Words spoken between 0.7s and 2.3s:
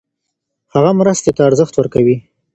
هغه مرستې ته ارزښت ورکوي.